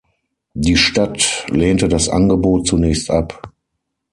Die 0.55 0.77
Stadt 0.77 1.45
lehnte 1.51 1.87
das 1.87 2.09
Angebot 2.09 2.65
zunächst 2.65 3.11
ab. 3.11 3.53